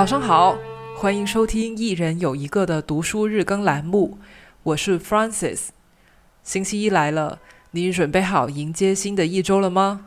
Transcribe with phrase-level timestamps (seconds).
[0.00, 0.58] 早上好，
[0.96, 4.16] 欢迎收听一人有一个的读书日更栏目，
[4.62, 5.72] 我是 f r a n c i s
[6.42, 7.38] 星期一来了，
[7.72, 10.06] 你准备好迎接新的一周了吗？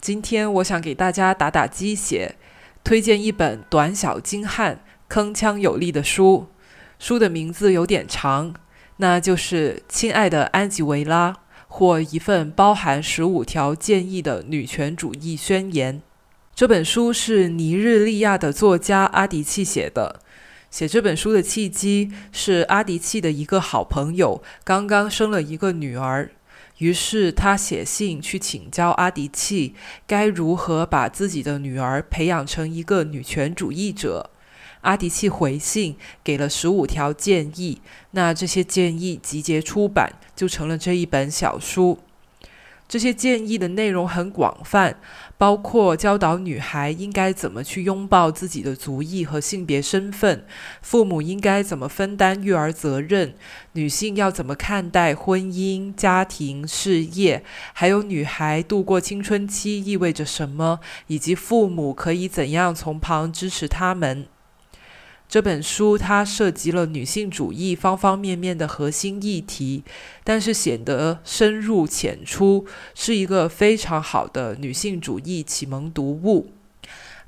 [0.00, 2.36] 今天我想给大家打打鸡血，
[2.82, 6.46] 推荐一本短小精悍、铿锵有力的书。
[6.98, 8.54] 书的名字有点长，
[8.96, 11.32] 那就是《亲爱的安吉维拉》
[11.68, 16.00] 或一份包含十五条建议的女权主义宣言。
[16.60, 20.20] 这本书是尼日利亚的作家阿迪契写的。
[20.70, 26.30] 写这本书的契机是阿迪契的一个好朋友刚刚生了一个女儿，
[26.76, 29.74] 于是他写信去请教阿迪契
[30.06, 34.28] 该如何把自己的女儿培养成一个女权主义者。
[34.82, 42.00] 阿迪契回信给了十五条建议，那这些建议集结出版，就成了这一本小书。
[42.90, 44.96] 这些建议的内容很广泛，
[45.38, 50.44] 包括教导女孩应该怎么去拥抱自己的族裔和性别身份，
[50.82, 53.34] 父母应该怎么分担育儿责任，
[53.74, 64.26] 女性要怎么看待婚姻、家庭、事业，还有女孩度过青春期意味着什么，以及父母可以怎样从旁支持他们。
[65.30, 69.84] 这本书它涉及了女性主义方方面面的核心议题，
[70.24, 76.50] 但是显得深入浅出，是一个非常好的女性主义启蒙读物。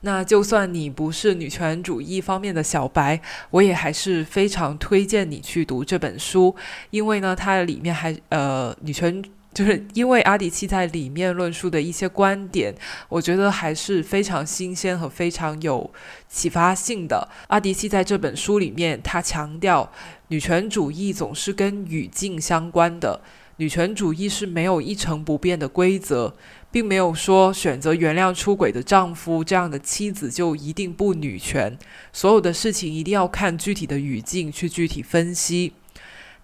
[0.01, 6.57] 那就算你不是女权主义方面的小白，我也还是非常推荐你去读这本书，
[6.91, 9.23] 因为呢，它里面还呃女权。
[9.55, 12.75] 就是因为阿迪契在里面论述的一些观点，
[13.09, 15.91] 我觉得还是非常新鲜和非常有
[16.29, 17.29] 启发性的。
[17.49, 19.93] 阿迪契在这本书里面，他强调
[20.29, 23.21] 女权主义总是跟语境相关的，
[23.59, 26.35] 女权主义是没有一成不变的规则，
[26.71, 31.79] 并没有说选择原谅出轨的丈夫这样的妻子就一定不女权。
[32.11, 35.75] 所有的事情一定要看具体的语境去具体分析。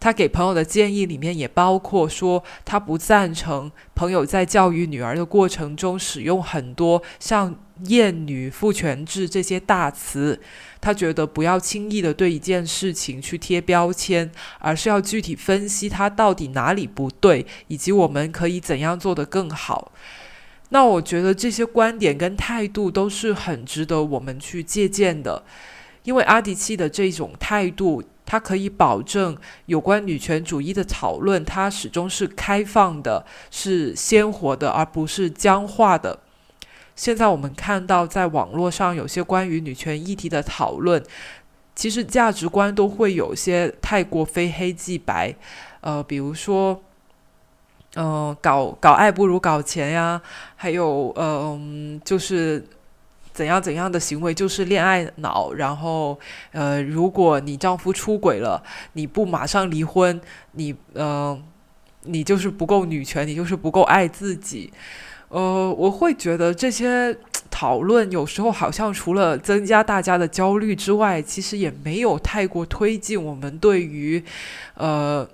[0.01, 10.41] 他给朋友的建议里面也包括说，他不赞成朋友在教育女儿的过程中使用很多像“厌女”“父权制”这些大词。
[10.81, 19.91] 他觉得不要轻易的对一件事情去贴标签，而是要具体分析它到底哪里不对，以及我们可以怎样做得更好。
[20.69, 25.43] 那我觉得这些观点跟态度都是很值得我们去借鉴的，
[26.05, 28.05] 因为阿迪契的这种态度。
[28.31, 29.35] 它可以保证
[29.65, 36.19] 有关女权主义的讨论，它始终是开放的，是鲜活的，而不是僵化的。
[36.95, 41.03] 现在我们看到，在网络上有些关于女权议题的讨论，
[41.75, 45.35] 其实价值观都会有些太过非黑即白。
[45.81, 46.83] 呃，比如说，
[47.95, 50.21] 嗯，搞搞爱不如搞钱呀，
[50.55, 52.63] 还有，嗯，就是。
[53.39, 56.19] 怎样怎样的行为就是恋爱脑，然后，
[56.51, 58.61] 呃，如果你丈夫出轨了，
[58.95, 60.21] 你不马上离婚，
[60.55, 61.41] 你，嗯，
[62.03, 64.73] 你就是不够女权，你就是不够爱自己，
[65.29, 67.17] 呃，我会觉得这些
[67.49, 74.21] 讨论有时候好像除了增加大家的焦虑之外，其实也没有太过推进我们对于，
[74.75, 75.25] 呃，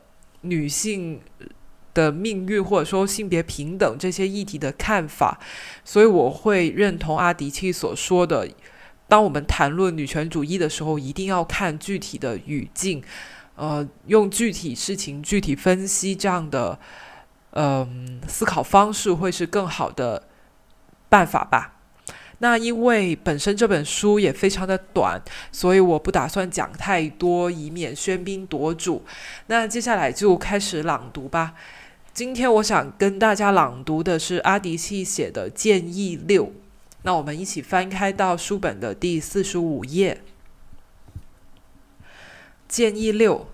[0.42, 1.18] 女性。
[1.94, 5.38] 的命运，或者说性别平等这些议题的看法，
[5.84, 8.46] 所以我会认同阿迪契所说的：，
[9.08, 13.02] 当我们谈论女权主义的时候，一定要看具体的语境，
[13.54, 16.78] 呃，用具体事情具体分析这样的，
[17.52, 20.24] 嗯，思考方式会是更好的
[21.08, 21.70] 办法吧。
[22.38, 25.22] 那因为本身这本书也非常的短，
[25.52, 29.04] 所以我不打算讲太多，以免喧宾夺主。
[29.46, 31.54] 那接下来就开始朗读吧。
[32.14, 36.52] 今天我想跟大家朗读的是阿迪契写的建议六，
[37.02, 40.22] 那我们一起翻开到书本的第四十五页。
[42.68, 43.48] 建议六：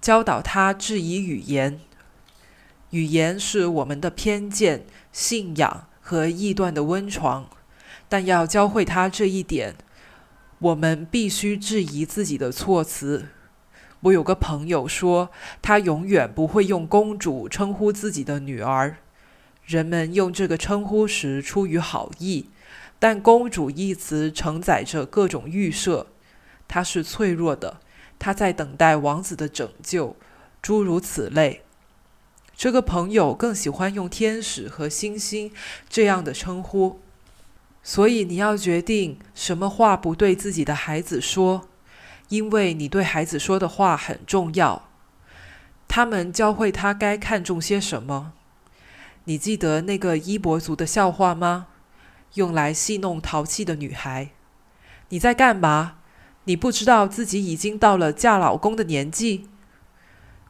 [0.00, 1.78] 教导他质疑语言。
[2.90, 7.48] 语言是我们的偏见、信仰和臆断的温床，
[8.08, 9.76] 但要教会他这一点，
[10.58, 13.28] 我们必须质疑自己的措辞。
[14.04, 15.30] 我有个朋友说，
[15.62, 18.98] 他永远不会用“公主”称呼自己的女儿。
[19.64, 22.50] 人们用这个称呼时出于好意，
[22.98, 26.08] 但“公主”一词承载着各种预设。
[26.68, 27.80] 她是脆弱的，
[28.18, 30.16] 她在等待王子的拯救，
[30.60, 31.62] 诸如此类。
[32.54, 35.50] 这个朋友更喜欢用“天使”和“星星”
[35.88, 37.00] 这样的称呼。
[37.82, 41.68] 所以你要决定什么话不对自己的孩子说。
[42.34, 44.88] 因为你对孩子说的话很重要，
[45.86, 48.32] 他们教会他该看重些什么。
[49.26, 51.68] 你记得那个伊伯族的笑话吗？
[52.34, 54.30] 用来戏弄淘气的女孩。
[55.10, 55.98] 你在干嘛？
[56.46, 59.48] 你不知道自己已经到了嫁老公的年纪？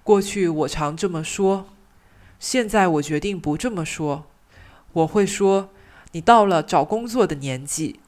[0.02, 1.66] 过去我常这么说，
[2.38, 4.24] 现在我决定不这么说。
[4.94, 5.68] 我会说，
[6.12, 8.00] 你到了找工作的年纪，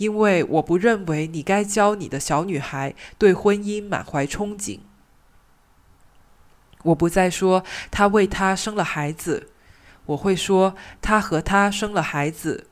[0.00, 4.80] 因为我不认为你该教你的小女孩对婚姻满怀憧憬。
[6.84, 9.50] 我不再说她为他生了孩子，
[10.06, 12.66] 我会说她和他生了孩子。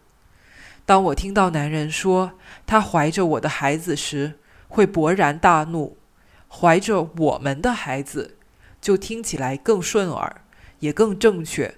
[0.86, 2.32] 当我听到男人说
[2.66, 5.98] 他怀着我的孩子时，会勃然大怒。
[6.50, 8.38] 怀着我们的孩子，
[8.80, 10.40] 就听起来更顺耳，
[10.78, 11.74] 也更正确。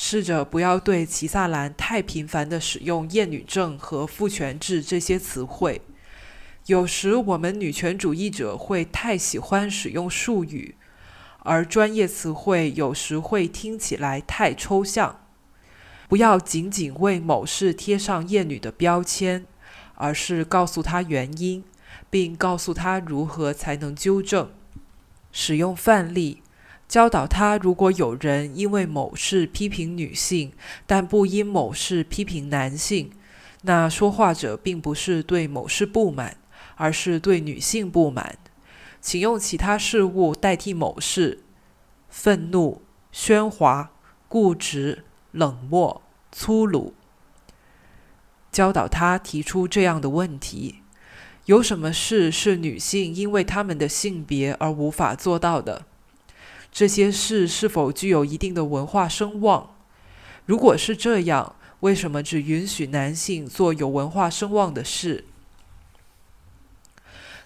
[0.00, 5.82] 试着不要对齐萨兰太频繁地使用“厌女症”和“父权制”这些词汇。
[6.66, 10.76] 有时我们女权主义者会太喜欢使用术语，
[11.40, 15.18] 而专业词汇有时会听起来太抽象。
[16.08, 19.46] 不要仅仅为某事贴上厌女的标签，
[19.96, 21.64] 而是告诉他原因，
[22.08, 24.48] 并告诉他如何才能纠正。
[25.32, 26.40] 使用范例，
[26.88, 30.52] 教导他：如果有人因为某事批评女性，
[30.86, 33.10] 但不因某事批评男性，
[33.62, 36.38] 那说话者并不是对某事不满，
[36.76, 38.38] 而是对女性不满。
[39.00, 41.44] 请用其他事物代替某事：
[42.08, 42.82] 愤怒、
[43.12, 43.90] 喧哗、
[44.26, 45.04] 固执。
[45.32, 46.00] 冷漠、
[46.32, 46.94] 粗鲁，
[48.50, 50.76] 教导他提出这样的问题：
[51.44, 55.84] 有什么事是女性因为她们的性别而无法做到的？
[56.70, 59.74] 这些事是否具有一定的文化声望？
[60.46, 65.24] 如果是这样，为什么只允许男性做有文化声望的事？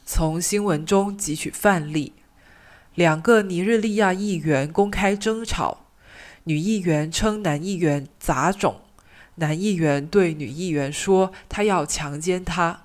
[0.05, 2.13] 从新闻中汲取范例：
[2.95, 5.87] 两个尼日利亚议员公开争吵。
[6.45, 8.81] 女议员称男议员杂种，
[9.37, 12.83] 男议员对女议员说他要强奸她。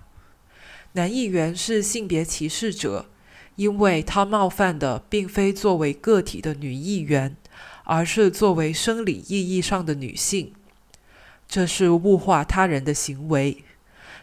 [0.93, 3.07] 男议员是性别歧视者，
[3.57, 7.35] 因为他冒犯的并非作为个体的女议员，
[7.83, 10.53] 而是作为生理意义上的女性。
[11.47, 13.63] 这是物化他人的行为。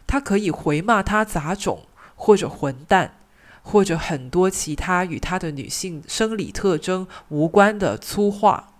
[0.06, 3.16] 他可以回骂他杂种，或者混蛋，
[3.62, 8.74] 或者很多其他与他的女性生理特征无关的粗话。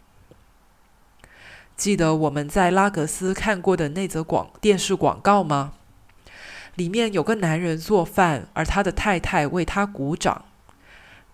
[1.77, 5.73] 记得我们在拉格斯看过的那则广电视广告吗？
[6.77, 10.45] 里面有个男人做饭，而他的太太为他鼓掌。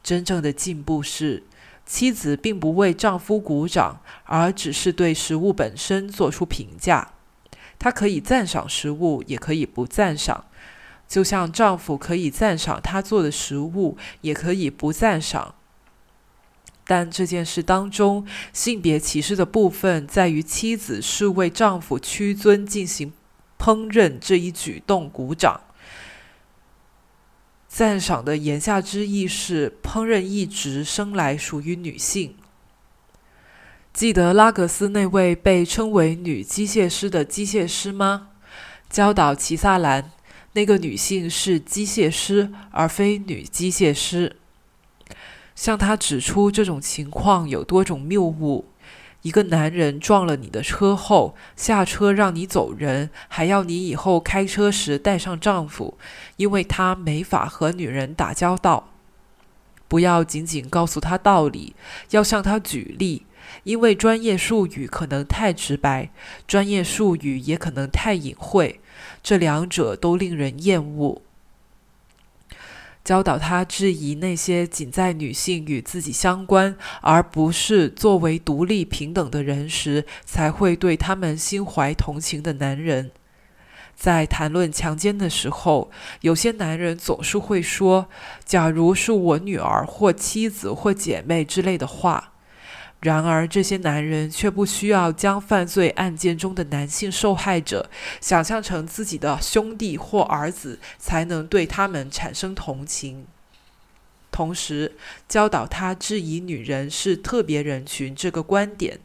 [0.03, 1.43] 真正的进步是，
[1.85, 7.13] 妻子并不为丈夫鼓掌，而只是对食物本身做出评价。
[7.79, 10.45] 她可以赞赏食物，也可以不赞赏，
[11.09, 15.55] 就像丈夫可以赞赏他做的食物，也可以不赞赏。
[16.87, 23.13] 但这件事当中，性别歧视的部分在于妻子是为丈夫屈尊进行
[23.61, 25.61] 烹饪这一举动鼓掌。
[27.69, 32.35] 赞赏的言下之意是，烹饪一直生来属于女性。
[33.93, 38.29] 记得拉格斯那位被称为女机械师的机械师吗？
[38.89, 40.11] 教导齐萨兰，
[40.55, 44.37] 那个女性是机械师，而非女机械师。
[45.55, 48.65] 向他指出这种情况有多种谬误：
[49.23, 55.99] 一个男人撞了你的车后下车让你走人，还要你以后开车时带上丈夫，
[56.37, 58.89] 因为他没法和女人打交道。
[59.89, 61.75] 不要仅仅告诉他道理，
[62.11, 63.27] 要向他举例，
[63.65, 66.11] 因为专业术语可能太直白，
[66.47, 68.81] 专业术语也可能太隐晦，
[69.23, 71.23] 这两者都令人厌恶。
[73.11, 83.11] 教导他质疑那些仅在女性与自己相关，而不是作为独立平等的人时，才会对他们心怀同情的男人。
[83.97, 85.91] 在谈论强奸的时候，
[86.21, 88.07] 有些男人总是会说
[88.47, 92.30] ：“假如是我女儿或妻子或姐妹之类的话。”
[93.01, 97.89] 然而，这些男人却不需要将犯罪案件中的男性受害者
[98.21, 103.27] 想象成自己的兄弟或儿子，才能对他们产生同情。
[104.31, 104.93] 同时，
[105.27, 109.01] 教导他质疑女人是特别人群这个观点。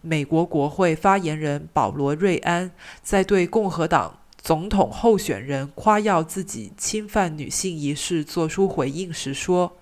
[0.00, 2.70] 美国国会发言人保罗·瑞安
[3.02, 9.76] 在对共和党总统候选人夸耀自己侵犯女性一事作出回应时说：“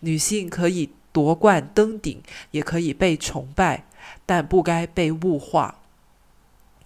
[0.00, 3.86] 女性可以。”夺冠登顶也可以被崇拜，
[4.26, 5.76] 但不该被物化。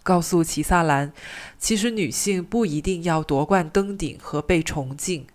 [0.05, 1.13] 告诉齐萨兰，
[1.59, 5.27] 其实女性不一定要夺冠登顶和被崇敬，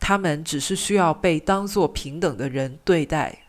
[0.00, 3.40] 她们只是需要被当作平等的人对待。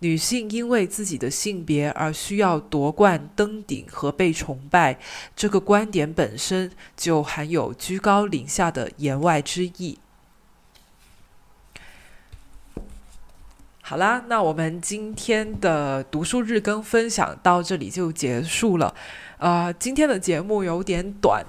[0.00, 4.98] 女性因为自己的性别而需要夺冠登顶和被崇拜，
[5.34, 9.98] 这个观点本身就含有居高临下的言外之意。
[13.86, 18.94] 好啦，那我们今天的读书日更分享到这里就结束了。
[19.36, 21.44] 啊，今天的节目有点短，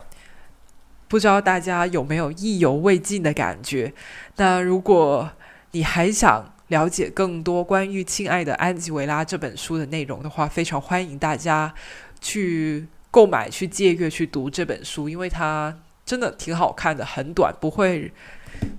[1.07, 3.93] 不知道大家有没有意犹未尽的感觉？
[4.35, 5.31] 那如果
[5.71, 11.73] 你还想了解更多关于《亲爱的安吉维拉》这本书的内容的话，非常欢迎大家
[12.19, 15.73] 去购买、去借阅、去读这本书，因为它
[16.05, 18.11] 真的挺好看的，很短，不会。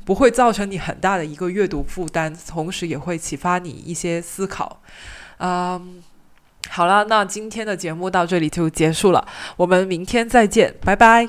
[0.05, 4.81] 不会造成你很大的一个阅读负担，同时也会启发你一些思考。
[5.39, 6.03] 嗯，
[6.69, 11.29] 好了，那今天的节目到这里就结束了，我们明天再见，拜拜。